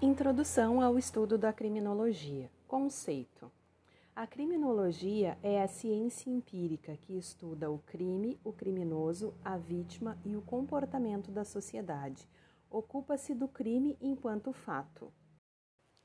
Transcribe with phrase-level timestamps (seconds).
[0.00, 2.48] Introdução ao estudo da criminologia.
[2.68, 3.50] Conceito:
[4.14, 10.36] A criminologia é a ciência empírica que estuda o crime, o criminoso, a vítima e
[10.36, 12.28] o comportamento da sociedade.
[12.70, 15.12] Ocupa-se do crime enquanto fato.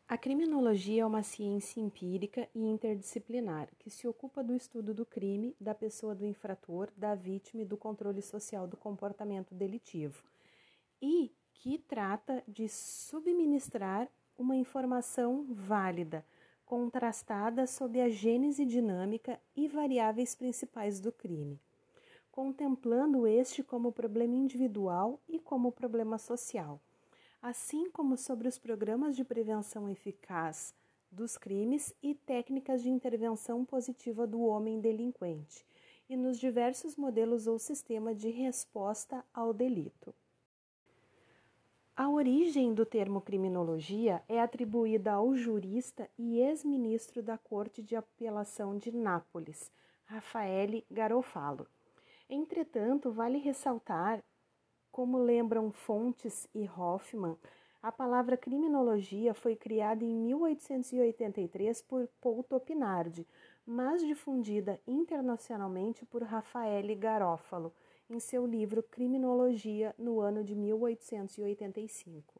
[0.08, 5.56] A criminologia é uma ciência empírica e interdisciplinar que se ocupa do estudo do crime,
[5.62, 10.24] da pessoa do infrator, da vítima e do controle social do comportamento delitivo,
[11.00, 16.26] e que trata de subministrar uma informação válida,
[16.66, 21.60] contrastada sob a gênese dinâmica e variáveis principais do crime,
[22.32, 26.80] contemplando este como problema individual e como problema social
[27.44, 30.74] assim como sobre os programas de prevenção eficaz
[31.12, 35.66] dos crimes e técnicas de intervenção positiva do homem delinquente,
[36.10, 40.16] e nos diversos modelos ou sistema de resposta ao delito.
[41.96, 48.76] A origem do termo criminologia é atribuída ao jurista e ex-ministro da Corte de Apelação
[48.76, 49.72] de Nápoles,
[50.06, 51.68] Raffaele Garofalo.
[52.28, 54.24] Entretanto, vale ressaltar
[54.92, 57.38] como lembram Fontes e Hoffman,
[57.82, 63.28] a palavra criminologia foi criada em 1883 por Paul Topinardi,
[63.66, 67.72] mas difundida internacionalmente por Raffaele Garofalo
[68.14, 72.40] em seu livro Criminologia no ano de 1885.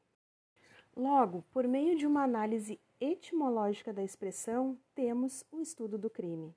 [0.96, 6.56] Logo, por meio de uma análise etimológica da expressão, temos o estudo do crime.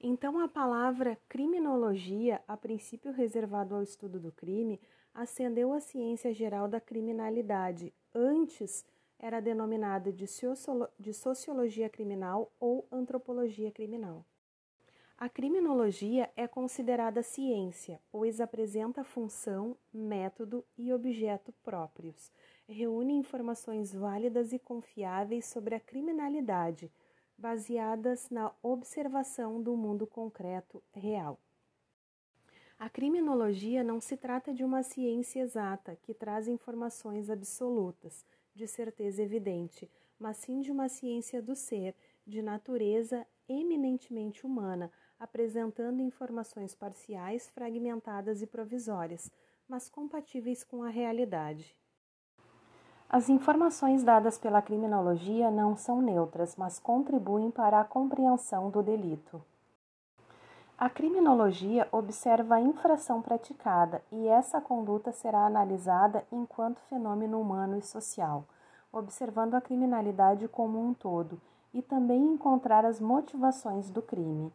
[0.00, 4.80] Então, a palavra criminologia, a princípio reservado ao estudo do crime,
[5.14, 7.94] ascendeu à ciência geral da criminalidade.
[8.12, 8.84] Antes
[9.18, 14.26] era denominada de, sociologia criminal ou antropologia criminal.
[15.18, 22.30] A criminologia é considerada ciência, pois apresenta função, método e objeto próprios.
[22.68, 26.92] Reúne informações válidas e confiáveis sobre a criminalidade
[27.38, 31.40] baseadas na observação do mundo concreto real.
[32.78, 38.22] A criminologia não se trata de uma ciência exata que traz informações absolutas,
[38.54, 41.94] de certeza evidente, mas sim de uma ciência do ser,
[42.26, 49.30] de natureza eminentemente humana, apresentando informações parciais, fragmentadas e provisórias,
[49.68, 51.76] mas compatíveis com a realidade.
[53.08, 59.42] As informações dadas pela criminologia não são neutras, mas contribuem para a compreensão do delito.
[60.78, 67.82] A criminologia observa a infração praticada e essa conduta será analisada enquanto fenômeno humano e
[67.82, 68.44] social,
[68.92, 71.40] observando a criminalidade como um todo
[71.72, 74.52] e também encontrar as motivações do crime.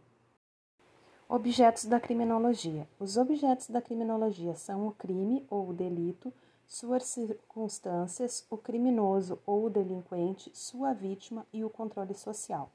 [1.34, 6.34] Objetos da criminologia: Os objetos da criminologia são o crime ou o delito
[6.68, 12.70] suas circunstâncias, o criminoso ou o delinquente, sua vítima e o controle social.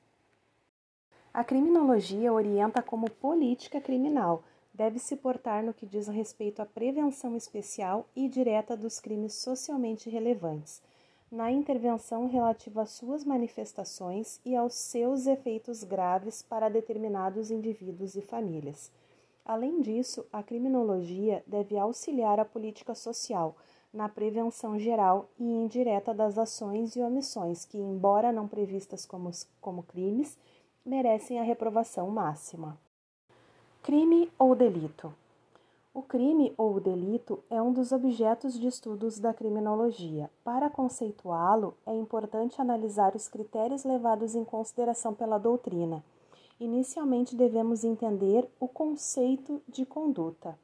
[1.35, 4.43] A criminologia orienta como política criminal,
[4.73, 10.09] deve se portar no que diz respeito à prevenção especial e direta dos crimes socialmente
[10.09, 10.81] relevantes,
[11.31, 18.23] na intervenção relativa às suas manifestações e aos seus efeitos graves para determinados indivíduos e
[18.23, 18.91] famílias.
[19.45, 23.57] Além disso, a criminologia deve auxiliar a política social
[23.93, 29.83] na prevenção geral e indireta das ações e omissões que, embora não previstas como, como
[29.83, 30.37] crimes,
[30.85, 32.79] merecem a reprovação máxima.
[33.83, 35.15] Crime ou delito?
[35.97, 40.31] O crime ou o delito é um dos objetos de estudos da criminologia.
[40.45, 46.05] Para conceituá-lo, é importante analisar os critérios levados em consideração pela doutrina.
[46.61, 50.59] Inicialmente, devemos entender o conceito de conduta.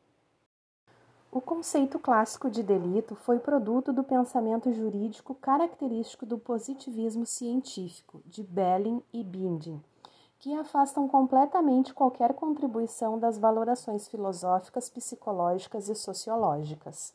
[1.33, 8.43] O conceito clássico de delito foi produto do pensamento jurídico característico do positivismo científico, de
[8.43, 9.83] Belling e Binding,
[10.43, 17.15] que afastam completamente qualquer contribuição das valorações filosóficas, psicológicas e sociológicas.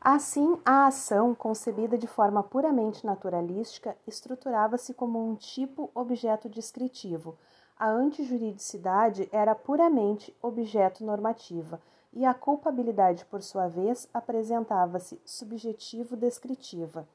[0.00, 7.38] Assim, a ação, concebida de forma puramente naturalística, estruturava-se como um tipo objeto descritivo.
[7.78, 11.80] A antijuridicidade era puramente objeto normativa
[12.12, 17.06] e a culpabilidade, por sua vez, apresentava-se subjetivo-descritiva.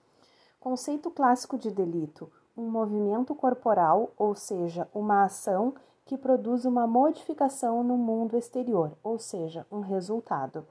[0.58, 2.32] Conceito clássico de delito:
[2.62, 5.74] um movimento corporal, ou seja, uma ação
[6.06, 10.64] que produz uma modificação no mundo exterior, ou seja, um resultado.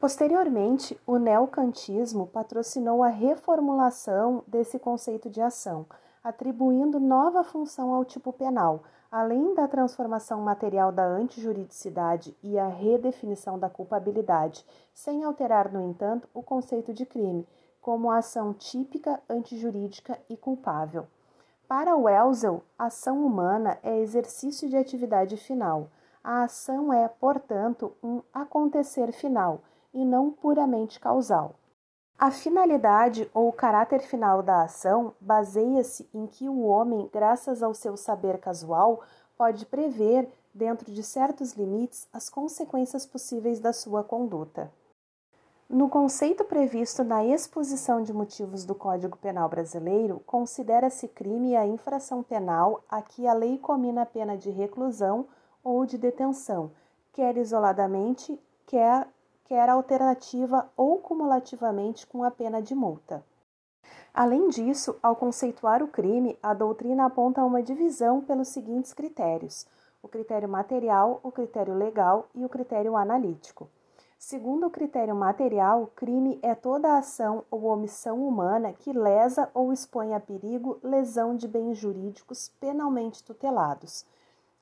[0.00, 5.84] Posteriormente, o neocantismo patrocinou a reformulação desse conceito de ação,
[6.22, 13.58] atribuindo nova função ao tipo penal, além da transformação material da antijuridicidade e a redefinição
[13.58, 14.64] da culpabilidade,
[14.94, 17.46] sem alterar, no entanto, o conceito de crime,
[17.84, 21.06] como ação típica, antijurídica e culpável.
[21.68, 25.90] Para Welzel, ação humana é exercício de atividade final.
[26.22, 29.60] A ação é, portanto, um acontecer final
[29.92, 31.56] e não puramente causal.
[32.18, 37.98] A finalidade ou caráter final da ação baseia-se em que o homem, graças ao seu
[37.98, 39.02] saber casual,
[39.36, 44.72] pode prever, dentro de certos limites, as consequências possíveis da sua conduta.
[45.74, 52.22] No conceito previsto na exposição de motivos do Código Penal Brasileiro, considera-se crime a infração
[52.22, 55.26] penal a que a lei comina a pena de reclusão
[55.64, 56.70] ou de detenção,
[57.12, 59.08] quer isoladamente, quer,
[59.46, 63.26] quer alternativa ou cumulativamente com a pena de multa.
[64.14, 69.66] Além disso, ao conceituar o crime, a doutrina aponta uma divisão pelos seguintes critérios:
[70.00, 73.68] o critério material, o critério legal e o critério analítico.
[74.26, 80.14] Segundo o critério material, crime é toda ação ou omissão humana que lesa ou expõe
[80.14, 84.06] a perigo lesão de bens jurídicos penalmente tutelados.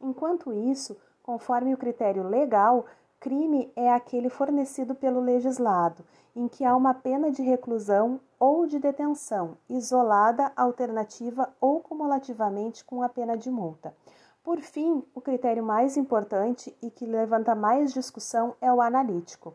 [0.00, 2.86] Enquanto isso, conforme o critério legal,
[3.20, 6.04] crime é aquele fornecido pelo legislado,
[6.34, 13.00] em que há uma pena de reclusão ou de detenção, isolada, alternativa ou cumulativamente com
[13.00, 13.94] a pena de multa.
[14.42, 19.54] Por fim, o critério mais importante e que levanta mais discussão é o analítico.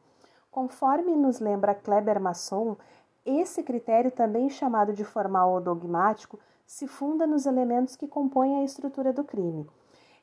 [0.50, 2.78] Conforme nos lembra Kleber Masson,
[3.26, 8.64] esse critério, também chamado de formal ou dogmático, se funda nos elementos que compõem a
[8.64, 9.70] estrutura do crime.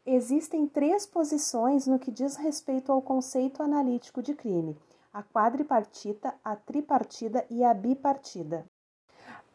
[0.07, 4.79] Existem três posições no que diz respeito ao conceito analítico de crime:
[5.13, 8.65] a quadripartita, a tripartida e a bipartida.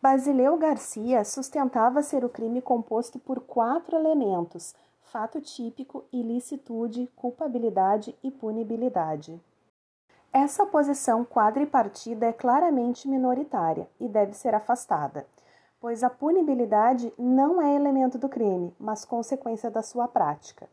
[0.02, 4.74] Basileu Garcia sustentava ser o crime composto por quatro elementos:
[5.12, 9.42] fato típico, ilicitude, culpabilidade e punibilidade.
[10.32, 15.26] Essa posição quadripartida é claramente minoritária e deve ser afastada,
[15.82, 20.70] pois a punibilidade não é elemento do crime, mas consequência da sua prática.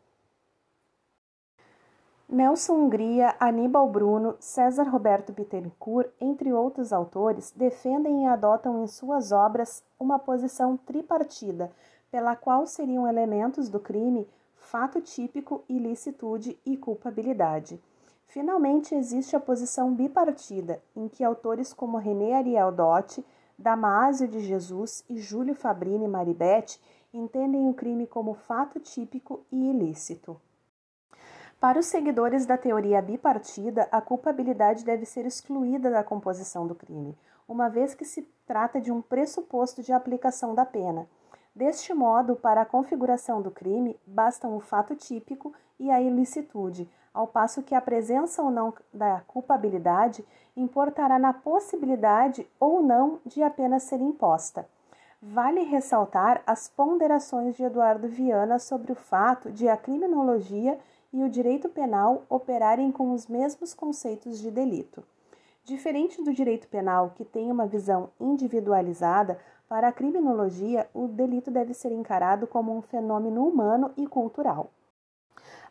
[2.29, 9.33] Nelson Hungria, Aníbal Bruno, César Roberto Bittencourt, entre outros autores, defendem e adotam em suas
[9.33, 11.71] obras uma posição tripartida
[12.17, 14.27] pela qual seriam elementos do crime
[14.57, 17.79] fato típico, ilicitude e culpabilidade.
[18.27, 23.23] Finalmente, existe a posição bipartida, em que autores como René Ariel Dotti,
[23.59, 26.81] Damásio de Jesus e Júlio Fabrini Maribete
[27.13, 30.41] entendem o crime como fato típico e ilícito.
[31.61, 37.15] Para os seguidores da teoria bipartida, a culpabilidade deve ser excluída da composição do crime,
[37.47, 41.07] uma vez que se trata de um pressuposto de aplicação da pena.
[41.57, 47.27] Deste modo, para a configuração do crime, bastam o fato típico e a ilicitude, ao
[47.27, 50.23] passo que a presença ou não da culpabilidade
[50.55, 54.69] importará na possibilidade ou não de apenas ser imposta.
[55.23, 60.79] Vale ressaltar as ponderações de Eduardo Viana sobre o fato de a criminologia
[61.11, 65.03] e o direito penal operarem com os mesmos conceitos de delito.
[65.65, 69.37] Diferente do direito penal, que tem uma visão individualizada,
[69.69, 74.71] para a criminologia, o delito deve ser encarado como um fenômeno humano e cultural.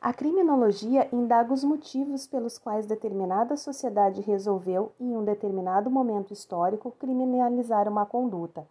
[0.02, 6.92] A criminologia indaga os motivos pelos quais determinada sociedade resolveu, em um determinado momento histórico,
[6.92, 8.68] criminalizar uma conduta.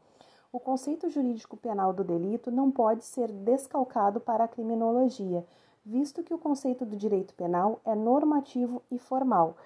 [0.53, 5.45] O conceito jurídico penal do delito não pode ser descalcado para a criminologia,
[5.85, 9.57] visto que o conceito do direito penal é normativo e formal.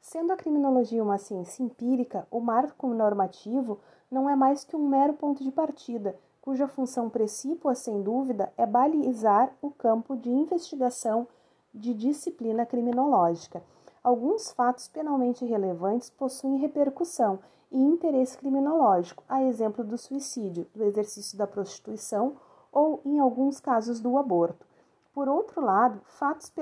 [0.00, 5.14] Sendo a criminologia uma ciência empírica, o marco normativo não é mais que um mero
[5.14, 11.26] ponto de partida, cuja função precípua, sem dúvida, é balizar o campo de investigação
[11.74, 13.62] de disciplina criminológica.
[14.02, 17.40] Alguns fatos penalmente relevantes possuem repercussão
[17.72, 22.36] e interesse criminológico, a exemplo do suicídio, do exercício da prostituição
[22.70, 24.64] ou, em alguns casos, do aborto.
[25.12, 26.52] Por outro lado, fatos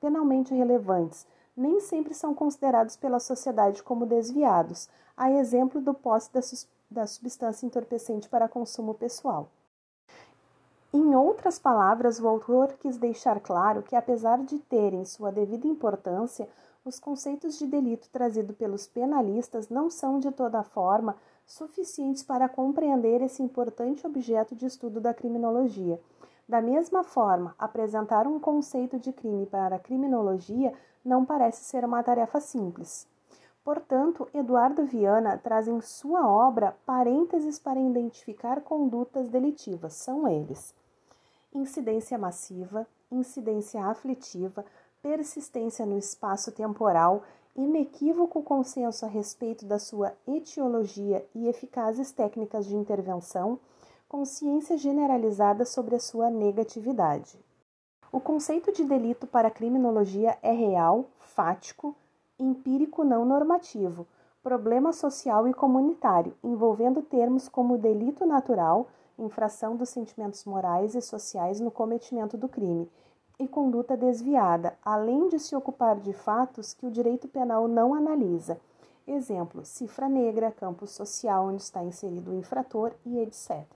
[0.00, 1.26] penalmente relevantes
[1.56, 6.40] nem sempre são considerados pela sociedade como desviados, a exemplo do posse da
[6.90, 9.48] da substância entorpecente para consumo pessoal.
[10.92, 16.48] Em outras palavras, o autor quis deixar claro que, apesar de terem sua devida importância,
[16.84, 21.16] os conceitos de delito trazidos pelos penalistas não são, de toda forma,
[21.46, 26.00] suficientes para compreender esse importante objeto de estudo da criminologia.
[26.48, 30.72] Da mesma forma, apresentar um conceito de crime para a criminologia
[31.04, 33.06] não parece ser uma tarefa simples.
[33.62, 39.94] Portanto, Eduardo Viana traz em sua obra parênteses para identificar condutas delitivas.
[39.94, 40.74] São eles:
[41.52, 44.64] incidência massiva, incidência aflitiva,
[45.02, 47.22] persistência no espaço temporal,
[47.54, 53.58] inequívoco consenso a respeito da sua etiologia e eficazes técnicas de intervenção,
[54.08, 57.38] consciência generalizada sobre a sua negatividade.
[58.10, 61.94] O conceito de delito para a criminologia é real, fático,
[62.42, 64.06] empírico não normativo,
[64.42, 71.60] problema social e comunitário, envolvendo termos como delito natural, infração dos sentimentos morais e sociais
[71.60, 72.90] no cometimento do crime,
[73.38, 78.60] e conduta desviada, além de se ocupar de fatos que o direito penal não analisa.
[79.06, 83.66] Exemplo: cifra negra, campo social onde está inserido o infrator e etc.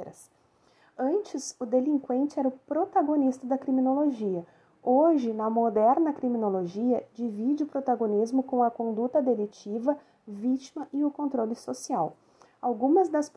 [0.96, 4.46] Antes, o delinquente era o protagonista da criminologia.
[4.86, 9.96] Hoje, na moderna criminologia, divide o protagonismo com a conduta delitiva,
[10.28, 12.12] vítima e o controle social.
[12.60, 13.32] Algumas das,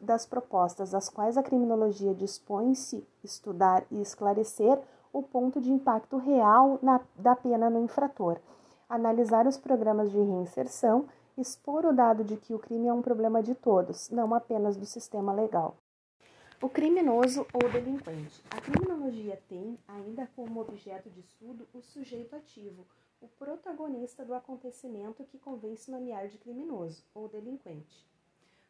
[0.00, 4.80] das propostas às quais a criminologia dispõe-se estudar e esclarecer
[5.12, 8.38] o ponto de impacto real na, da pena no infrator,
[8.88, 11.06] analisar os programas de reinserção,
[11.36, 14.86] expor o dado de que o crime é um problema de todos, não apenas do
[14.86, 15.74] sistema legal.
[16.62, 18.40] O criminoso ou delinquente.
[18.48, 22.86] A criminologia tem, ainda como objeto de estudo, o sujeito ativo,
[23.20, 28.06] o protagonista do acontecimento que convém se nomear de criminoso ou delinquente.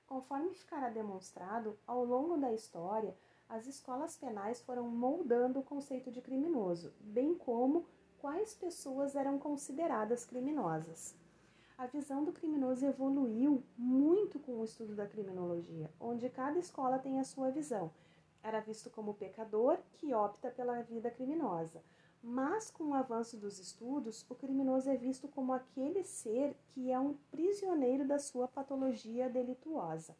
[0.07, 3.15] Conforme ficará demonstrado, ao longo da história,
[3.47, 7.85] as escolas penais foram moldando o conceito de criminoso, bem como
[8.23, 11.15] quais pessoas eram consideradas criminosas
[11.83, 17.19] a visão do criminoso evoluiu muito com o estudo da criminologia, onde cada escola tem
[17.19, 17.91] a sua visão.
[18.41, 21.83] Era visto como pecador que opta pela vida criminosa.
[22.23, 27.01] Mas com o avanço dos estudos, o criminoso é visto como aquele ser que é
[27.01, 30.17] um prisioneiro da sua patologia delituosa.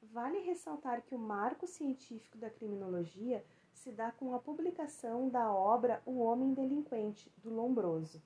[0.00, 3.44] Vale ressaltar que o marco científico da criminologia
[3.74, 8.22] se dá com a publicação da obra O Homem Delinquente, do Lombroso.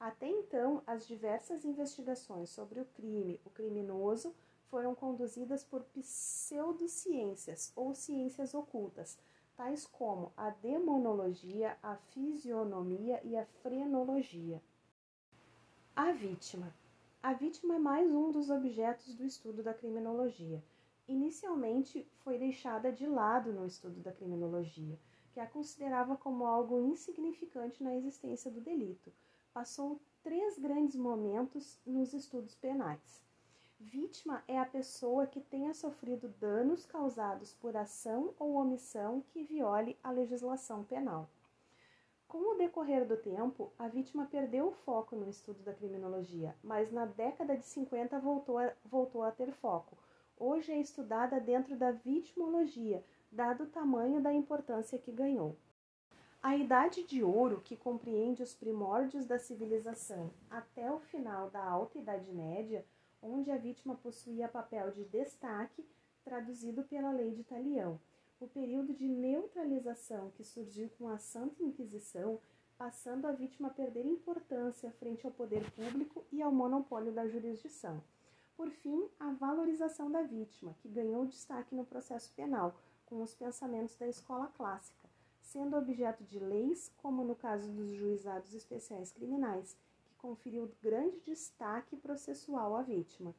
[0.00, 4.32] Até então, as diversas investigações sobre o crime, o criminoso,
[4.70, 9.18] foram conduzidas por pseudociências ou ciências ocultas,
[9.56, 14.62] tais como a demonologia, a fisionomia e a frenologia.
[15.96, 16.72] A vítima.
[17.20, 20.62] A vítima é mais um dos objetos do estudo da criminologia.
[21.08, 24.96] Inicialmente foi deixada de lado no estudo da criminologia,
[25.32, 29.12] que a considerava como algo insignificante na existência do delito
[29.58, 33.24] passou três grandes momentos nos estudos penais.
[33.80, 39.98] Vítima é a pessoa que tenha sofrido danos causados por ação ou omissão que viole
[40.00, 41.28] a legislação penal.
[42.28, 46.92] Com o decorrer do tempo, a vítima perdeu o foco no estudo da criminologia, mas
[46.92, 49.98] na década de 50 voltou a, voltou a ter foco.
[50.36, 55.56] Hoje é estudada dentro da vitimologia, dado o tamanho da importância que ganhou.
[56.40, 61.98] A Idade de Ouro, que compreende os primórdios da civilização até o final da Alta
[61.98, 62.86] Idade Média,
[63.20, 65.84] onde a vítima possuía papel de destaque,
[66.22, 68.00] traduzido pela Lei de Talião.
[68.38, 72.38] O período de neutralização que surgiu com a Santa Inquisição,
[72.78, 78.00] passando a vítima a perder importância frente ao poder público e ao monopólio da jurisdição.
[78.56, 82.76] Por fim, a valorização da vítima, que ganhou destaque no processo penal,
[83.06, 85.07] com os pensamentos da escola clássica
[85.48, 91.96] sendo objeto de leis, como no caso dos juizados especiais criminais, que conferiu grande destaque
[91.96, 93.34] processual à vítima.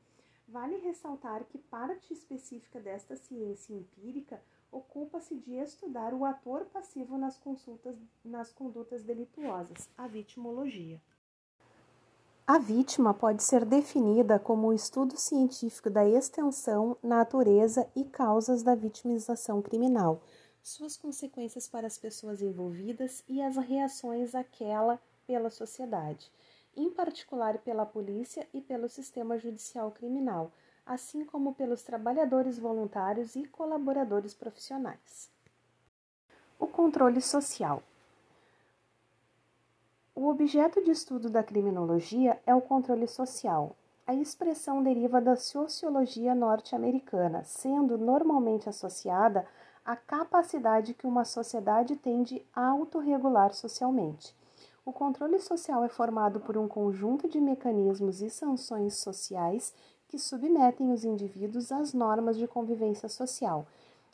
[0.47, 7.37] Vale ressaltar que parte específica desta ciência empírica ocupa-se de estudar o ator passivo nas,
[7.37, 10.99] consultas, nas condutas delituosas, a vitimologia.
[12.47, 18.73] A vítima pode ser definida como o estudo científico da extensão, natureza e causas da
[18.73, 20.23] vitimização criminal
[20.61, 26.31] suas consequências para as pessoas envolvidas e as reações àquela pela sociedade,
[26.75, 30.51] em particular pela polícia e pelo sistema judicial criminal,
[30.85, 35.29] assim como pelos trabalhadores voluntários e colaboradores profissionais.
[36.59, 37.83] O controle social.
[40.15, 43.75] O objeto de estudo da criminologia é o controle social.
[44.05, 49.47] A expressão deriva da sociologia norte-americana, sendo normalmente associada
[49.89, 54.35] a capacidade que uma sociedade tem de autorregular socialmente.
[54.85, 59.73] O controle social é formado por um conjunto de mecanismos e sanções sociais
[60.07, 63.65] que submetem os indivíduos às normas de convivência social.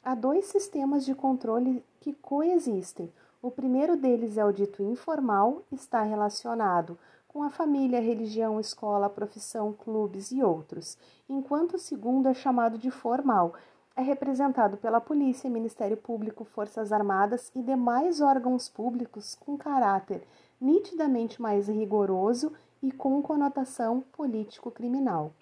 [0.02, 3.12] Há dois sistemas de controle que coexistem.
[3.42, 9.74] O primeiro deles é o dito informal, está relacionado com a família, religião, escola, profissão,
[9.74, 13.54] clubes e outros, enquanto o segundo é chamado de formal,
[13.96, 20.22] é representado pela Polícia, Ministério Público, Forças Armadas e demais órgãos públicos com caráter
[20.60, 25.34] nitidamente mais rigoroso e com conotação político-criminal.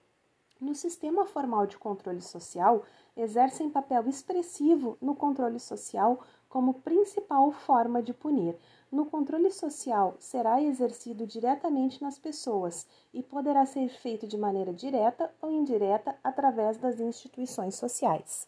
[0.61, 2.83] No sistema formal de controle social,
[3.17, 8.55] exercem papel expressivo no controle social como principal forma de punir.
[8.93, 15.33] No controle social, será exercido diretamente nas pessoas e poderá ser feito de maneira direta
[15.41, 18.47] ou indireta através das instituições sociais.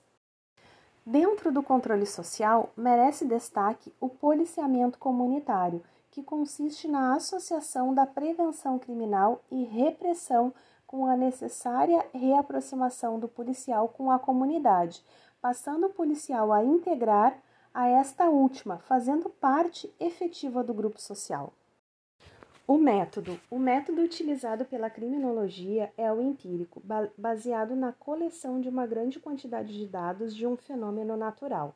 [1.03, 8.77] Dentro do controle social, merece destaque o policiamento comunitário, que consiste na associação da prevenção
[8.77, 10.53] criminal e repressão
[10.85, 15.03] com a necessária reaproximação do policial com a comunidade,
[15.41, 17.35] passando o policial a integrar
[17.75, 21.51] a esta última, fazendo parte efetiva do grupo social.
[22.65, 23.37] O método.
[23.51, 26.81] O método utilizado pela criminologia é o empírico,
[27.17, 31.75] baseado na coleção de uma grande quantidade de dados de um fenômeno natural.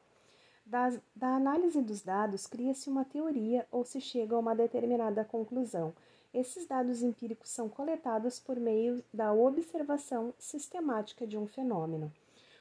[0.66, 0.90] Da,
[1.36, 5.94] análise dos dados, cria-se uma teoria ou se chega a uma determinada conclusão.
[6.34, 12.10] Esses dados empíricos são coletados por meio da observação sistemática de um fenômeno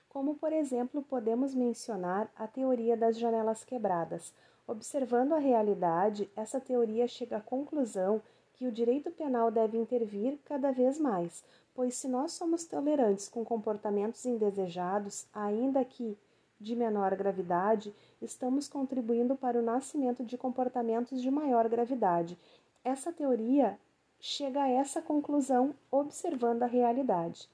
[0.08, 4.32] como por exemplo podemos mencionar a teoria das janelas quebradas.
[4.66, 8.20] Observando a realidade, essa teoria chega à conclusão
[8.54, 13.44] que o direito penal deve intervir cada vez mais, pois se nós somos tolerantes com
[13.44, 16.18] comportamentos indesejados, ainda que
[16.60, 22.36] de menor gravidade, estamos contribuindo para o nascimento de comportamentos de maior gravidade.
[22.84, 23.78] Essa teoria
[24.20, 27.48] chega a essa conclusão observando a realidade.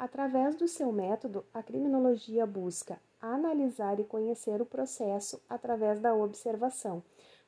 [0.00, 7.02] Através do seu método, a criminologia busca analisar e conhecer o processo através da observação,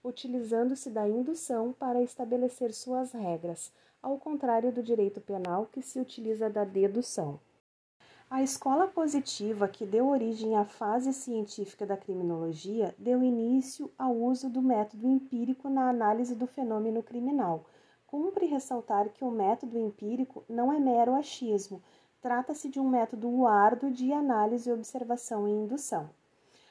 [0.05, 6.51] utilizando-se da indução para estabelecer suas regras, ao contrário do direito penal, que se utiliza
[6.51, 7.41] da dedução.
[8.29, 14.51] A escola positiva, que deu origem à fase científica da criminologia, deu início ao uso
[14.51, 17.65] do método empírico na análise do fenômeno criminal.
[18.07, 21.83] Cumpre ressaltar que o método empírico não é mero achismo,
[22.23, 26.09] Trata-se de um método árduo de análise, observação e indução.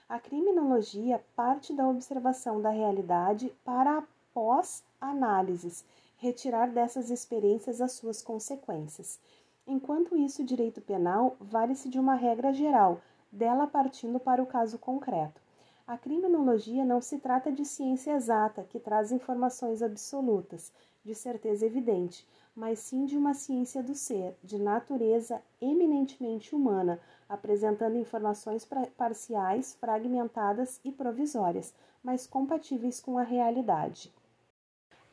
[0.07, 5.83] A criminologia parte da observação da realidade para, após análises,
[6.15, 9.19] retirar dessas experiências as suas consequências.
[9.67, 14.79] Enquanto isso, o direito penal vale-se de uma regra geral, dela partindo para o caso
[14.79, 15.41] concreto.
[15.85, 20.71] A criminologia não se trata de ciência exata, que traz informações absolutas,
[21.03, 27.97] de certeza evidente, mas sim de uma ciência do ser, de natureza eminentemente humana, apresentando
[27.97, 34.13] informações parciais, fragmentadas e provisórias, mas compatíveis com a realidade.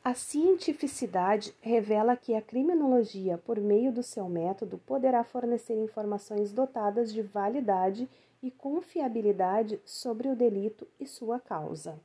[0.03, 7.13] A cientificidade revela que a criminologia, por meio do seu método, poderá fornecer informações dotadas
[7.13, 8.09] de validade
[8.41, 11.99] e confiabilidade sobre o delito e sua causa.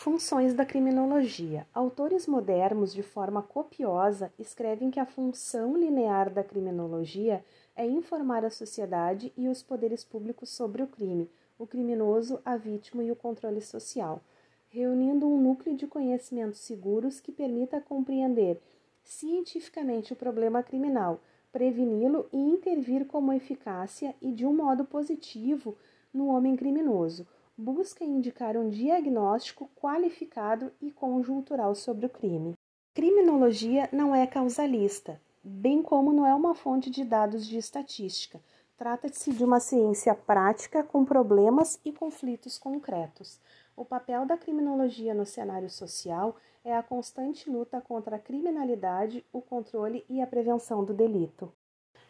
[0.00, 1.66] Funções da criminologia.
[1.74, 8.48] Autores modernos, de forma copiosa, escrevem que a função linear da criminologia é informar a
[8.48, 13.60] sociedade e os poderes públicos sobre o crime, o criminoso, a vítima e o controle
[13.60, 14.22] social,
[14.68, 18.62] reunindo um núcleo de conhecimentos seguros que permita compreender
[19.02, 25.76] cientificamente o problema criminal, preveni-lo e intervir com eficácia e de um modo positivo
[26.14, 27.26] no homem criminoso
[27.58, 32.54] busca indicar um diagnóstico qualificado e conjuntural sobre o crime.
[32.94, 38.40] Criminologia não é causalista, bem como não é uma fonte de dados de estatística.
[38.76, 43.40] Trata-se de uma ciência prática com problemas e conflitos concretos.
[43.76, 49.42] O papel da criminologia no cenário social é a constante luta contra a criminalidade, o
[49.42, 51.52] controle e a prevenção do delito.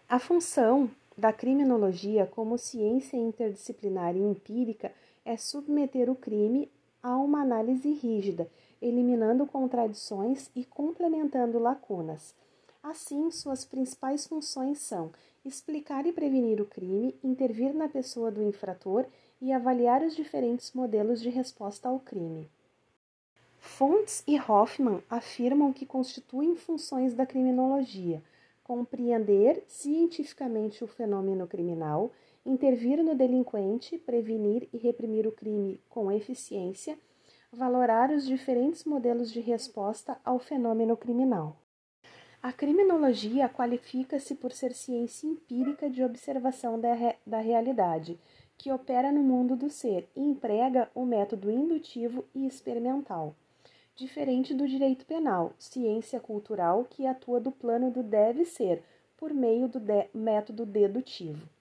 [0.06, 4.92] A função da criminologia como ciência interdisciplinar e empírica
[5.28, 6.70] é submeter o crime
[7.02, 12.34] a uma análise rígida, eliminando contradições e complementando lacunas.
[12.82, 15.10] Assim, suas principais funções são
[15.44, 19.04] explicar e prevenir o crime, intervir na pessoa do infrator
[19.38, 22.48] e avaliar os diferentes modelos de resposta ao crime.
[23.58, 28.22] Fontes e Hoffman afirmam que constituem funções da criminologia
[28.68, 32.12] compreender cientificamente o fenômeno criminal
[32.48, 36.98] intervir no delinquente, prevenir e reprimir o crime com eficiência,
[37.52, 41.56] valorar os diferentes modelos de resposta ao fenômeno criminal.
[42.42, 48.18] A criminologia qualifica-se por ser ciência empírica de observação da, re da realidade,
[48.56, 53.34] que opera no mundo do ser e emprega o método indutivo e experimental.
[53.94, 58.82] Diferente do direito penal, ciência cultural que atua do plano do deve ser,
[59.16, 61.57] por meio do de método dedutivo.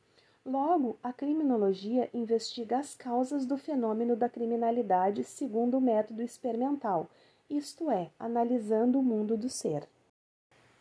[0.48, 7.10] Logo, a criminologia investiga as causas do fenômeno da criminalidade segundo o método experimental,
[7.50, 9.86] isto é, analisando o mundo do ser.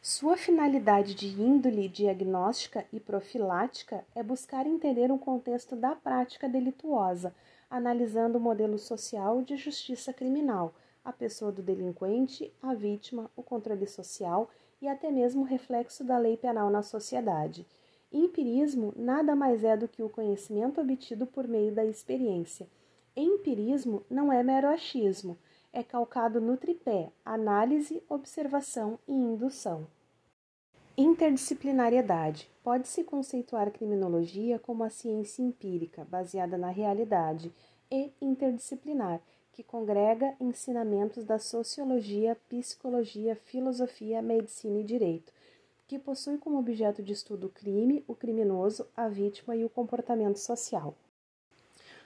[0.01, 7.35] Sua finalidade de índole diagnóstica e profilática é buscar entender o contexto da prática delituosa,
[7.69, 10.73] analisando o modelo social de justiça criminal,
[11.05, 14.49] a pessoa do delinquente, a vítima, o controle social
[14.81, 17.67] e até mesmo o reflexo da lei penal na sociedade.
[18.13, 22.69] Empirismo nada mais é do que o conhecimento obtido por meio da experiência.
[23.17, 25.39] Empirismo não é mero achismo,
[25.73, 29.87] é calcado no tripé análise, observação e indução.
[30.97, 32.51] Interdisciplinariedade.
[32.63, 37.53] Pode-se conceituar criminologia como a ciência empírica, baseada na realidade,
[37.91, 39.21] e interdisciplinar,
[39.53, 45.33] que congrega ensinamentos da sociologia, psicologia, filosofia, medicina e direito,
[45.87, 50.39] que possui como objeto de estudo o crime, o criminoso, a vítima e o comportamento
[50.39, 50.95] social.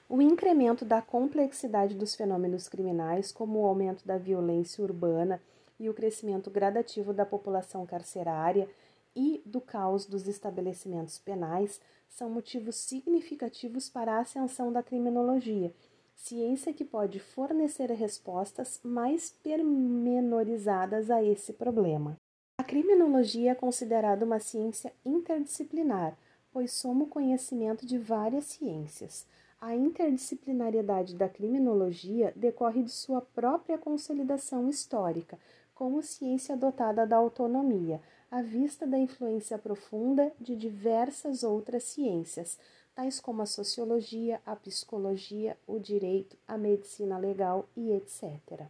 [0.09, 5.41] O incremento da complexidade dos fenômenos criminais, como o aumento da violência urbana
[5.79, 8.69] e o crescimento gradativo da população carcerária
[9.15, 15.73] e do caos dos estabelecimentos penais, são motivos significativos para a ascensão da criminologia,
[16.17, 22.19] ciência que pode fornecer respostas mais pormenorizadas a esse problema.
[22.61, 26.15] A criminologia é considerada uma ciência interdisciplinar,
[26.53, 29.27] pois soma o conhecimento de várias ciências.
[29.59, 35.39] A interdisciplinariedade da criminologia decorre de sua própria consolidação histórica,
[35.75, 37.99] como ciência dotada da autonomia,
[38.31, 42.59] à vista da influência profunda de diversas outras ciências,
[42.95, 48.69] tais como a sociologia, a psicologia, o direito, a medicina legal e etc.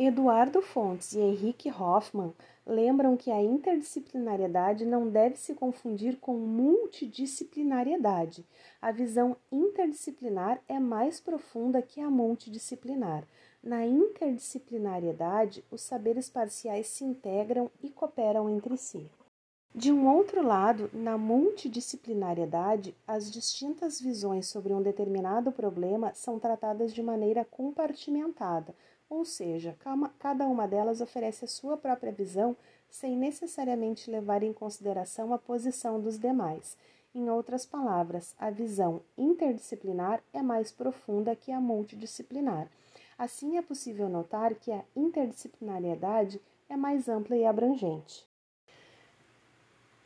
[0.00, 2.32] Eduardo Fontes e Henrique Hoffmann
[2.64, 8.46] lembram que a interdisciplinariedade não deve se confundir com multidisciplinariedade.
[8.80, 13.24] A visão interdisciplinar é mais profunda que a multidisciplinar.
[13.60, 19.10] Na interdisciplinariedade, os saberes parciais se integram e cooperam entre si.
[19.74, 26.94] De um outro lado, na multidisciplinariedade, as distintas visões sobre um determinado problema são tratadas
[26.94, 28.72] de maneira compartimentada,
[29.08, 29.76] ou seja,
[30.18, 32.56] cada uma delas oferece a sua própria visão
[32.90, 36.76] sem necessariamente levar em consideração a posição dos demais.
[37.14, 42.68] Em outras palavras, a visão interdisciplinar é mais profunda que a multidisciplinar.
[43.16, 48.27] Assim, é possível notar que a interdisciplinariedade é mais ampla e abrangente.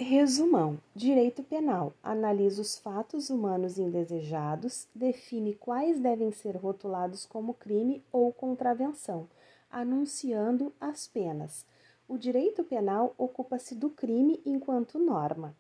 [0.03, 8.03] Resumão: Direito Penal analisa os fatos humanos indesejados, define quais devem ser rotulados como crime
[8.11, 9.29] ou contravenção,
[9.71, 11.65] anunciando as penas.
[12.09, 15.57] O direito penal ocupa-se do crime enquanto norma.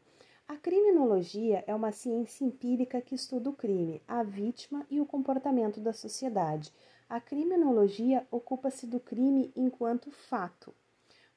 [0.48, 5.80] A criminologia é uma ciência empírica que estuda o crime, a vítima e o comportamento
[5.80, 6.72] da sociedade.
[7.08, 10.74] A criminologia ocupa-se do crime enquanto fato.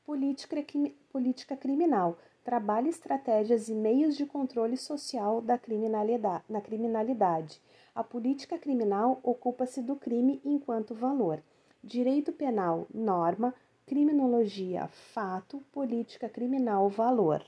[0.03, 0.57] Política,
[1.11, 7.59] política criminal trabalha estratégias e meios de controle social da criminalidade, na criminalidade.
[7.95, 11.41] A política criminal ocupa-se do crime enquanto valor.
[11.83, 13.51] Direito penal, norma,
[13.87, 17.43] criminologia, fato, política criminal, valor.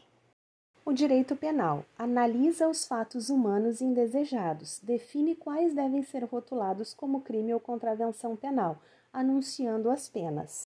[0.83, 7.53] O direito penal analisa os fatos humanos indesejados, define quais devem ser rotulados como crime
[7.53, 8.77] ou contravenção penal,
[9.13, 10.65] anunciando as penas.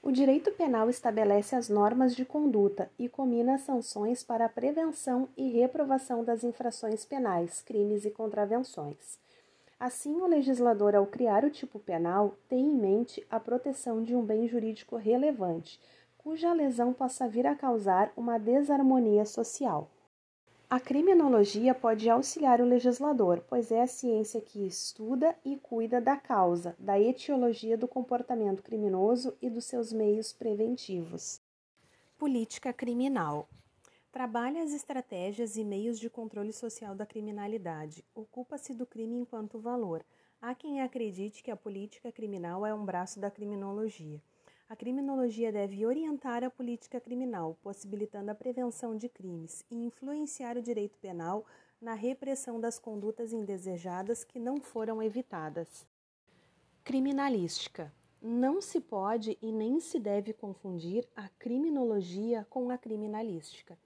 [0.00, 5.48] O direito penal estabelece as normas de conduta e comina sanções para a prevenção e
[5.50, 9.18] reprovação das infrações penais, crimes e contravenções.
[9.78, 14.22] Assim, o legislador, ao criar o tipo penal, tem em mente a proteção de um
[14.22, 15.80] bem jurídico relevante,
[16.16, 19.90] cuja lesão possa vir a causar uma desarmonia social.
[20.70, 26.14] A criminologia pode auxiliar o legislador, pois é a ciência que estuda e cuida da
[26.14, 31.40] causa, da etiologia do comportamento criminoso e dos seus meios preventivos.
[32.18, 33.48] Política criminal.
[34.12, 38.04] Trabalha as estratégias e meios de controle social da criminalidade.
[38.14, 40.04] Ocupa-se do crime enquanto valor.
[40.38, 44.20] Há quem acredite que a política criminal é um braço da criminologia.
[44.68, 50.62] A criminologia deve orientar a política criminal, possibilitando a prevenção de crimes e influenciar o
[50.62, 51.46] direito penal
[51.80, 55.86] na repressão das condutas indesejadas que não foram evitadas.
[56.84, 57.90] Criminalística.
[58.20, 63.78] Não se pode e nem se deve confundir a criminologia com a criminalística.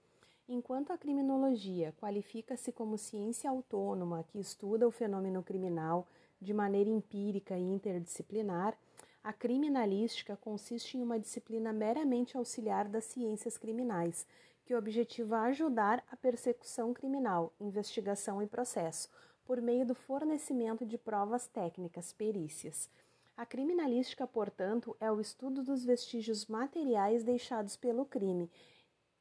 [0.49, 6.05] Enquanto a criminologia qualifica-se como ciência autônoma que estuda o fenômeno criminal
[6.41, 8.77] de maneira empírica e interdisciplinar,
[9.23, 14.27] a criminalística consiste em uma disciplina meramente auxiliar das ciências criminais,
[14.65, 19.09] que objetiva ajudar a persecução criminal, investigação e processo,
[19.45, 22.89] por meio do fornecimento de provas técnicas, perícias.
[23.35, 28.51] A criminalística, portanto, é o estudo dos vestígios materiais deixados pelo crime.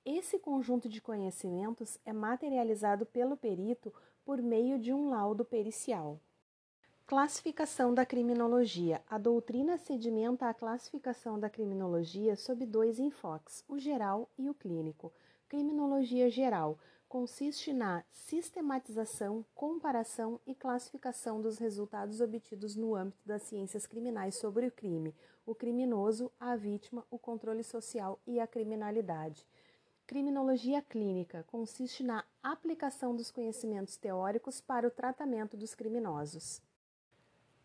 [0.05, 3.93] Esse conjunto de conhecimentos é materializado pelo perito
[4.25, 6.21] por meio de um laudo pericial.
[7.13, 9.03] Classificação da criminologia.
[9.07, 15.13] A doutrina sedimenta a classificação da criminologia sob dois enfoques, o geral e o clínico.
[15.47, 16.79] Criminologia geral
[17.11, 24.67] consiste na sistematização, comparação e classificação dos resultados obtidos no âmbito das ciências criminais sobre
[24.67, 29.47] o crime, o criminoso, a vítima, o controle social e a criminalidade.
[30.07, 36.63] Criminologia clínica consiste na aplicação dos conhecimentos teóricos para o tratamento dos criminosos.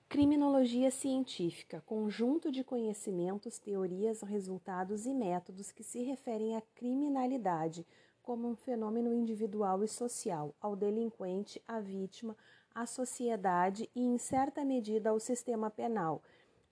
[0.09, 7.85] Criminologia científica conjunto de conhecimentos, teorias, resultados e métodos que se referem à criminalidade
[8.23, 12.37] como um fenômeno individual e social, ao delinquente, à vítima,
[12.73, 16.23] à sociedade e, em certa medida, ao sistema penal.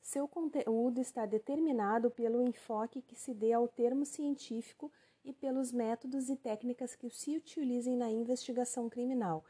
[0.01, 4.89] Seu conteúdo está determinado pelo enfoque que se dê ao termo científico
[5.25, 9.43] e pelos métodos e técnicas que se utilizem na investigação criminal.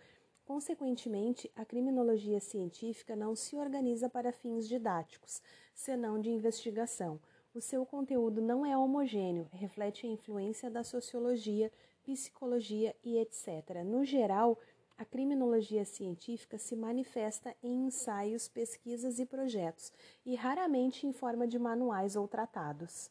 [0.45, 5.41] Consequentemente, a criminologia científica não se organiza para fins didáticos,
[5.73, 7.19] senão de investigação.
[7.51, 11.71] O seu conteúdo não é homogêneo, reflete a influência da sociologia,
[12.03, 13.84] psicologia e etc.
[13.84, 14.60] No geral,
[14.95, 19.91] a criminologia científica se manifesta em ensaios, pesquisas e projetos,
[20.23, 23.10] e raramente em forma de manuais ou tratados.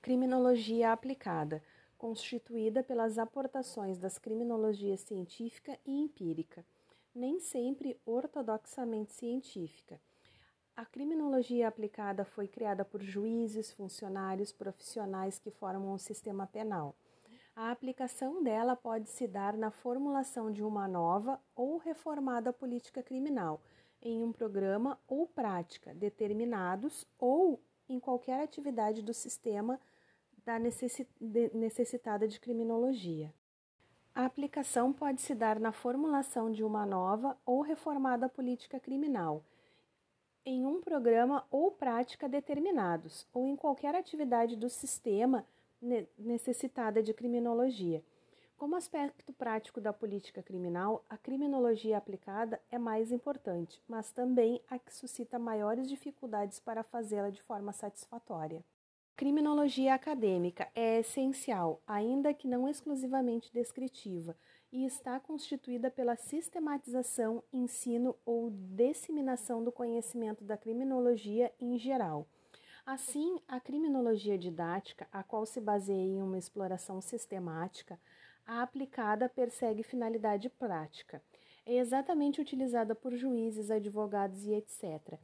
[0.00, 1.62] Criminologia aplicada
[2.02, 6.66] constituída pelas aportações das criminologias científica e empírica,
[7.14, 10.00] nem sempre ortodoxamente científica.
[10.74, 16.96] A criminologia aplicada foi criada por juízes, funcionários, profissionais que formam o sistema penal.
[17.54, 23.60] A aplicação dela pode se dar na formulação de uma nova ou reformada política criminal,
[24.02, 29.78] em um programa ou prática determinados ou em qualquer atividade do sistema
[30.44, 33.32] da necessitada de criminologia.
[34.14, 39.42] A aplicação pode se dar na formulação de uma nova ou reformada política criminal,
[40.44, 45.46] em um programa ou prática determinados, ou em qualquer atividade do sistema
[46.18, 48.04] necessitada de criminologia.
[48.56, 54.78] Como aspecto prático da política criminal, a criminologia aplicada é mais importante, mas também a
[54.78, 58.64] que suscita maiores dificuldades para fazê-la de forma satisfatória.
[59.22, 64.36] Criminologia acadêmica é essencial, ainda que não exclusivamente descritiva,
[64.72, 72.26] e está constituída pela sistematização, ensino ou disseminação do conhecimento da criminologia em geral.
[72.84, 78.00] Assim, a criminologia didática, a qual se baseia em uma exploração sistemática,
[78.44, 81.22] a aplicada persegue finalidade prática.
[81.64, 85.16] É exatamente utilizada por juízes, advogados e etc.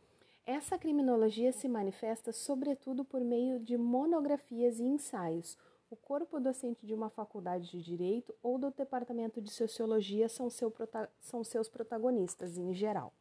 [0.51, 5.59] Essa criminologia se manifesta sobretudo por meio de monografias e ensaios.
[5.91, 10.73] O corpo docente de uma faculdade de direito ou do departamento de sociologia são, seu,
[11.21, 13.13] são seus protagonistas em geral.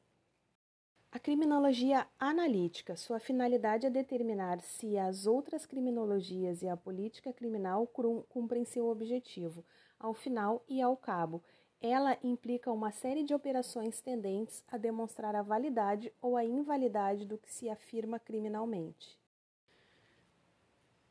[1.11, 7.85] A criminologia analítica, sua finalidade é determinar se as outras criminologias e a política criminal
[8.29, 9.65] cumprem seu objetivo,
[9.99, 11.43] ao final e ao cabo.
[11.81, 17.37] Ela implica uma série de operações tendentes a demonstrar a validade ou a invalidade do
[17.37, 19.17] que se afirma criminalmente.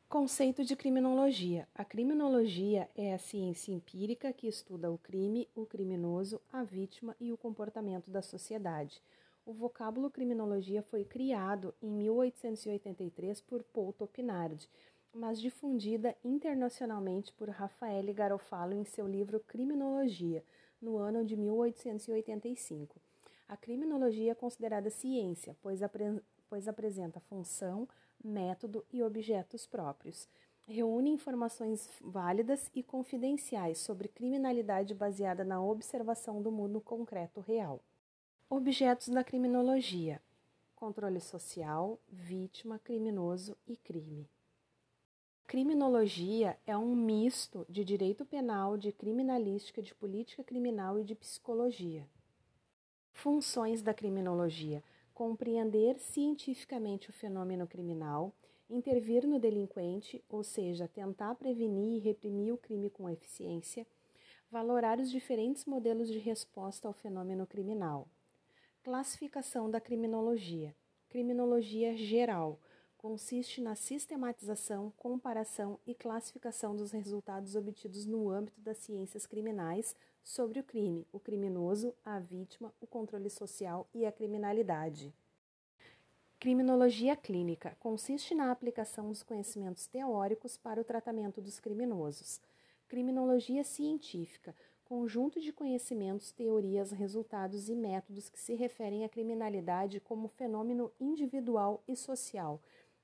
[0.09, 6.41] Conceito de criminologia: A criminologia é a ciência empírica que estuda o crime, o criminoso,
[6.51, 9.01] a vítima e o comportamento da sociedade.
[9.45, 14.69] O vocábulo criminologia foi criado em 1883 por Paul Topinard,
[15.17, 20.43] mas difundida internacionalmente por Raffaele Garofalo em seu livro Criminologia,
[20.79, 23.01] no ano de 1885.
[23.47, 27.87] A criminologia é considerada ciência, pois, apre pois apresenta função,
[28.23, 30.29] método e objetos próprios.
[30.65, 37.81] Reúne informações válidas e confidenciais sobre criminalidade baseada na observação do mundo concreto real.
[38.49, 40.21] Objetos da criminologia:
[40.75, 44.29] controle social, vítima, criminoso e crime.
[45.47, 52.05] Criminologia é um misto de direito penal, de criminalística, de política criminal e de psicologia.
[53.13, 54.83] Funções da criminologia:
[55.13, 58.35] compreender cientificamente o fenômeno criminal,
[58.69, 63.87] intervir no delinquente, ou seja, tentar prevenir e reprimir o crime com eficiência,
[64.51, 68.05] valorar os diferentes modelos de resposta ao fenômeno criminal
[68.83, 70.75] Classificação da criminologia.
[71.07, 72.59] Criminologia geral
[73.07, 80.59] consiste na sistematização, comparação e classificação dos resultados obtidos no âmbito das ciências criminais sobre
[80.59, 85.13] o crime, o criminoso, a vítima, o controle social e a criminalidade.
[86.37, 92.41] Criminologia clínica consiste na aplicação dos conhecimentos teóricos para o tratamento dos criminosos.
[92.89, 94.53] Criminologia científica
[94.87, 101.83] conjunto de conhecimentos, teorias, resultados e métodos que se referem à criminalidade como fenômeno individual
[101.85, 102.61] e social,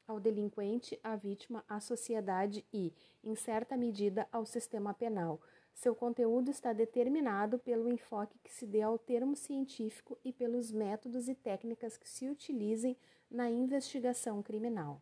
[0.07, 5.39] ao delinquente, à vítima, à sociedade e, em certa medida, ao sistema penal.
[5.73, 11.27] Seu conteúdo está determinado pelo enfoque que se dê ao termo científico e pelos métodos
[11.27, 12.95] e técnicas que se utilizem
[13.29, 15.01] na investigação criminal.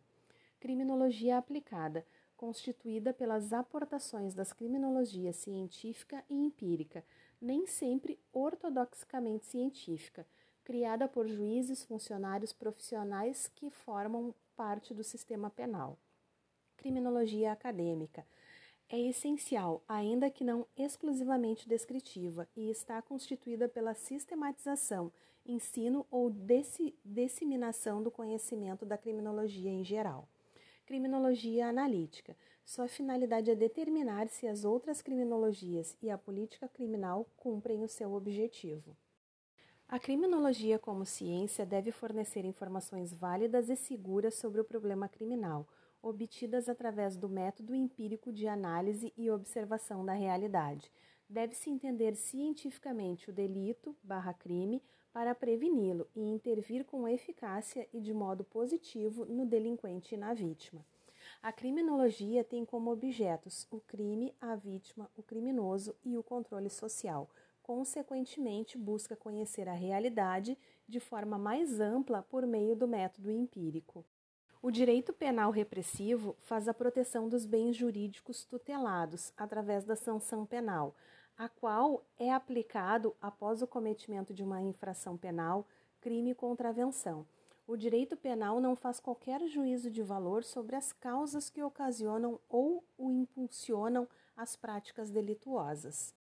[0.58, 2.06] Criminologia aplicada
[2.42, 7.04] constituída pelas aportações das criminologias científica e empírica,
[7.40, 10.26] nem sempre ortodoxicamente científica,
[10.64, 15.98] criada por juízes, funcionários profissionais que formam parte do sistema penal.
[16.76, 18.26] Criminologia acadêmica
[18.88, 25.10] é essencial, ainda que não exclusivamente descritiva, e está constituída pela sistematização,
[25.46, 26.30] ensino ou
[27.04, 30.28] disseminação do conhecimento da criminologia em geral.
[30.84, 32.36] Criminologia analítica.
[32.66, 38.12] Sua finalidade é determinar se as outras criminologias e a política criminal cumprem o seu
[38.12, 38.96] objetivo.
[39.92, 45.68] A criminologia, como ciência, deve fornecer informações válidas e seguras sobre o problema criminal,
[46.00, 50.90] obtidas através do método empírico de análise e observação da realidade.
[51.28, 58.14] Deve-se entender cientificamente o delito barra crime para preveni-lo e intervir com eficácia e de
[58.14, 60.82] modo positivo no delinquente e na vítima.
[61.42, 67.28] A criminologia tem como objetos o crime, a vítima, o criminoso e o controle social.
[67.62, 74.04] Consequentemente, busca conhecer a realidade de forma mais ampla por meio do método empírico.
[74.60, 80.94] O direito penal repressivo faz a proteção dos bens jurídicos tutelados através da sanção penal,
[81.36, 85.66] a qual é aplicado após o cometimento de uma infração penal,
[86.00, 87.26] crime contravenção.
[87.66, 92.84] O direito penal não faz qualquer juízo de valor sobre as causas que ocasionam ou
[92.98, 96.14] o impulsionam as práticas delituosas.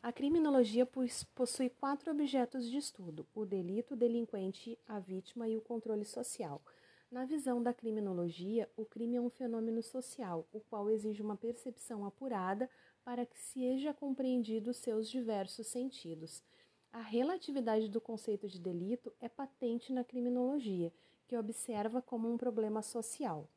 [0.00, 0.86] A criminologia
[1.34, 6.62] possui quatro objetos de estudo: o delito, o delinquente, a vítima e o controle social.
[7.10, 12.06] Na visão da criminologia, o crime é um fenômeno social, o qual exige uma percepção
[12.06, 12.70] apurada
[13.04, 16.44] para que seja compreendido seus diversos sentidos.
[16.92, 20.92] A relatividade do conceito de delito é patente na criminologia,
[21.26, 23.48] que observa como um problema social.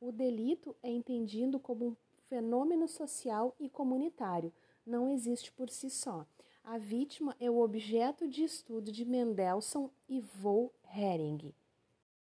[0.00, 1.96] O delito é entendido como um
[2.28, 4.52] fenômeno social e comunitário,
[4.88, 6.26] não existe por si só.
[6.64, 11.54] A vítima é o objeto de estudo de Mendelssohn e Von Hering.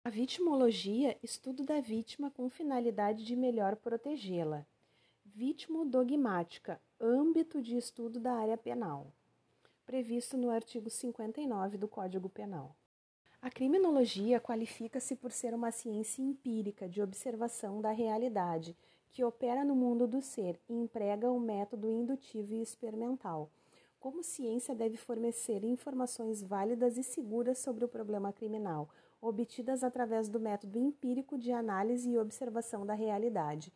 [0.04, 4.66] A vitimologia, estudo da vítima com finalidade de melhor protegê-la.
[5.24, 9.12] Vítimo-dogmática, âmbito de estudo da área penal,
[9.86, 12.74] previsto no artigo 59 do Código Penal.
[13.42, 18.76] A criminologia qualifica-se por ser uma ciência empírica de observação da realidade,
[19.10, 23.50] que opera no mundo do ser e emprega o método indutivo e experimental.
[23.98, 28.88] Como ciência, deve fornecer informações válidas e seguras sobre o problema criminal,
[29.20, 33.72] obtidas através do método empírico de análise e observação da realidade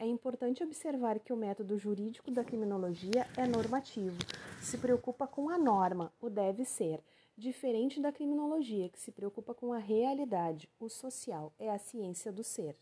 [0.00, 4.16] é importante observar que o método jurídico da criminologia é normativo,
[4.62, 7.02] se preocupa com a norma, o deve ser,
[7.36, 12.44] diferente da criminologia, que se preocupa com a realidade, o social, é a ciência do
[12.44, 12.76] ser.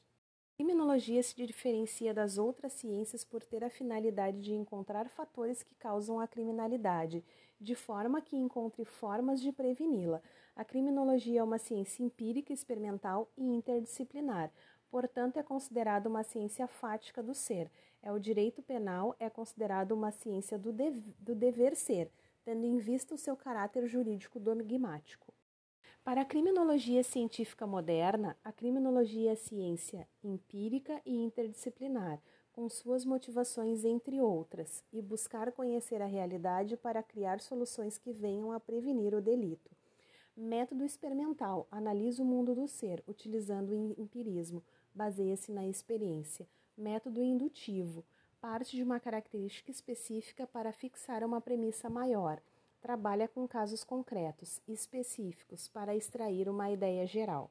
[0.56, 6.18] Criminologia se diferencia das outras ciências por ter a finalidade de encontrar fatores que causam
[6.18, 7.22] a criminalidade,
[7.60, 10.22] de forma que encontre formas de preveni-la.
[10.56, 14.50] A criminologia é uma ciência empírica, experimental e interdisciplinar,
[14.90, 17.70] portanto, é considerado uma ciência fática do ser.
[18.00, 22.10] É o direito penal é considerado uma ciência do, dev do dever ser,
[22.46, 25.35] tendo em vista o seu caráter jurídico dogmático.
[26.06, 33.84] Para a criminologia científica moderna, a criminologia é ciência empírica e interdisciplinar, com suas motivações
[33.84, 39.20] entre outras, e buscar conhecer a realidade para criar soluções que venham a prevenir o
[39.20, 39.68] delito.
[40.36, 44.62] Método experimental analisa o mundo do ser, utilizando o empirismo,
[44.94, 46.46] baseia-se na experiência.
[46.78, 48.04] Método indutivo
[48.40, 52.40] parte de uma característica específica para fixar uma premissa maior.
[52.86, 57.50] Trabalha com casos concretos, específicos, para extrair uma ideia geral.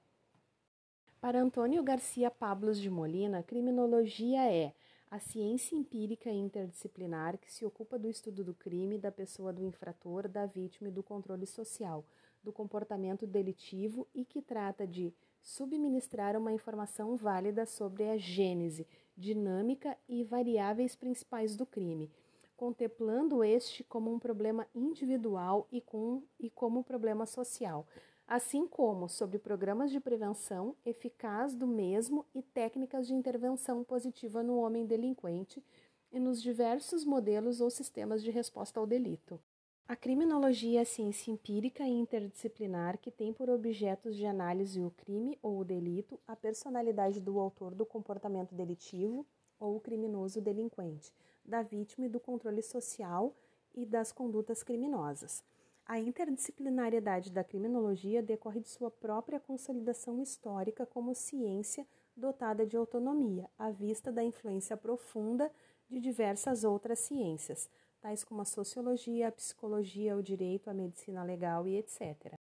[1.20, 4.74] Para Antônio Garcia Pablos de Molina, criminologia é
[5.12, 10.30] a ciência empírica interdisciplinar que se ocupa do estudo do crime, da pessoa do infrator,
[10.30, 12.06] da vítima e do controle social,
[12.42, 19.98] do comportamento delitivo e que trata de subministrar uma informação válida sobre a gênese, dinâmica
[20.08, 22.10] e variáveis principais do crime,
[22.56, 27.86] contemplando este como um problema individual e, com, e como um problema social.
[28.28, 34.58] assim como sobre programas de prevenção eficaz do mesmo e técnicas de intervenção positiva no
[34.58, 35.64] homem delinquente
[36.12, 39.40] e nos diversos modelos ou sistemas de resposta ao delito.
[39.88, 44.90] A criminologia é a ciência empírica e interdisciplinar que tem por objetos de análise o
[44.90, 49.24] crime ou o delito, a personalidade do autor do comportamento delitivo
[49.60, 51.14] ou o criminoso delinquente,
[51.46, 53.36] da vítima e do controle social
[53.74, 55.44] e das condutas criminosas.
[55.86, 61.86] A interdisciplinariedade da criminologia decorre de sua própria consolidação histórica como ciência
[62.18, 65.52] dotada de autonomia, à vista da influência profunda
[65.90, 67.70] de diversas outras ciências,
[68.02, 72.34] tais como a sociologia, a psicologia, o direito, a medicina legal e etc.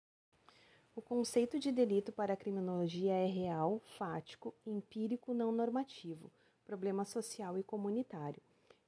[0.94, 6.30] O conceito de delito para a criminologia é real, fático, empírico, não normativo,
[6.64, 8.42] problema social e comunitário,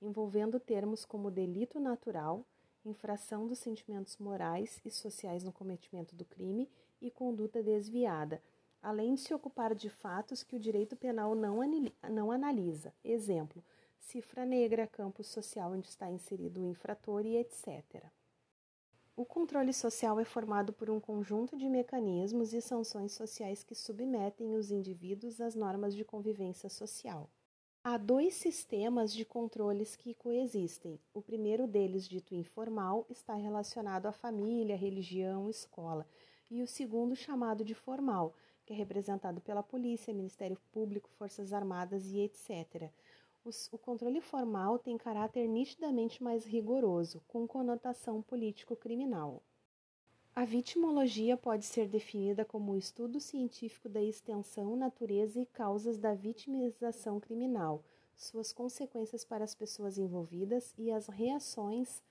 [0.04, 2.44] envolvendo termos como delito natural,
[2.84, 6.68] infração dos sentimentos morais e sociais no cometimento do crime
[7.00, 8.42] e conduta desviada,
[8.82, 11.60] além de se ocupar de fatos que o direito penal não,
[12.10, 12.92] não analisa.
[13.02, 13.64] Exemplo:
[13.98, 18.04] cifra negra, campo social onde está inserido o infrator e etc.
[19.16, 24.54] O controle social é formado por um conjunto de mecanismos e sanções sociais que submetem
[24.54, 27.30] os indivíduos às normas de convivência social.
[27.86, 30.98] Há dois sistemas de controles que coexistem.
[31.12, 36.06] O primeiro deles, dito informal, está relacionado à família, religião, escola,
[36.50, 42.10] e o segundo, chamado de formal, que é representado pela polícia, Ministério Público, Forças Armadas
[42.10, 42.90] e etc.
[43.70, 49.42] O controle formal tem caráter nitidamente mais rigoroso, com conotação político-criminal.
[50.36, 56.12] A vitimologia pode ser definida como o estudo científico da extensão, natureza e causas da
[56.12, 57.84] vitimização criminal,
[58.16, 62.02] suas consequências para as pessoas envolvidas e as reações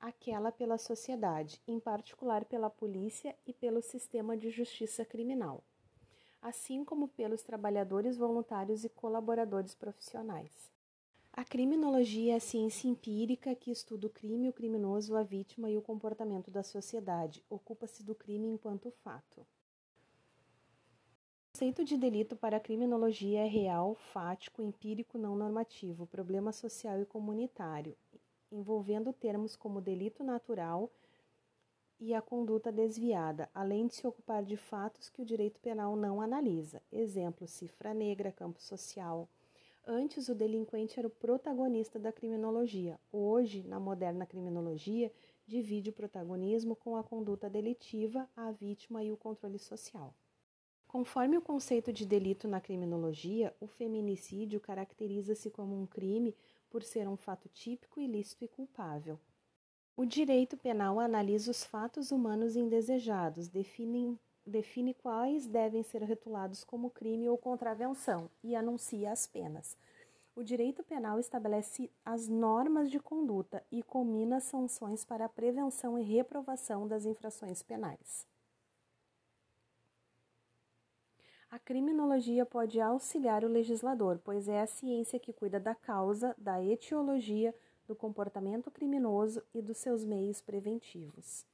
[0.00, 5.62] àquela pela sociedade, em particular pela polícia e pelo sistema de justiça criminal,
[6.40, 10.72] assim como pelos trabalhadores voluntários e colaboradores profissionais.
[11.34, 15.78] A criminologia é a ciência empírica que estuda o crime, o criminoso, a vítima e
[15.78, 17.42] o comportamento da sociedade.
[17.48, 19.40] Ocupa-se do crime enquanto fato.
[19.40, 19.46] O
[21.54, 27.06] conceito de delito para a criminologia é real, fático, empírico, não normativo, problema social e
[27.06, 27.96] comunitário,
[28.50, 30.92] envolvendo termos como delito natural
[31.98, 36.20] e a conduta desviada, além de se ocupar de fatos que o direito penal não
[36.20, 36.82] analisa.
[36.92, 39.26] Exemplo: cifra negra, campo social
[39.84, 43.00] Antes, o delinquente era o protagonista da criminologia.
[43.10, 45.12] Hoje, na moderna criminologia,
[45.44, 50.14] divide o protagonismo com a conduta delitiva, a vítima e o controle social.
[50.86, 56.36] Conforme o conceito de delito na criminologia, o feminicídio caracteriza-se como um crime
[56.70, 59.18] por ser um fato típico, ilícito e culpável.
[59.96, 66.90] O direito penal analisa os fatos humanos indesejados, define define quais devem ser rotulados como
[66.90, 69.76] crime ou contravenção e anuncia as penas.
[70.34, 76.02] O direito penal estabelece as normas de conduta e combina sanções para a prevenção e
[76.02, 78.26] reprovação das infrações penais.
[81.50, 86.64] A criminologia pode auxiliar o legislador, pois é a ciência que cuida da causa, da
[86.64, 87.54] etiologia,
[87.86, 91.44] do comportamento criminoso e dos seus meios preventivos.